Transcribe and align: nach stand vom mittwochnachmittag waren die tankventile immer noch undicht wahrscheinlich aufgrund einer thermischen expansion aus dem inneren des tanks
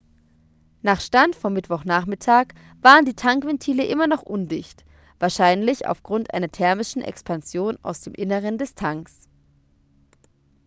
nach 0.81 0.99
stand 0.99 1.35
vom 1.35 1.53
mittwochnachmittag 1.53 2.55
waren 2.81 3.05
die 3.05 3.13
tankventile 3.13 3.85
immer 3.85 4.07
noch 4.07 4.23
undicht 4.23 4.83
wahrscheinlich 5.19 5.85
aufgrund 5.85 6.33
einer 6.33 6.49
thermischen 6.49 7.03
expansion 7.03 7.77
aus 7.83 8.01
dem 8.01 8.15
inneren 8.15 8.57
des 8.57 8.73
tanks 8.73 9.29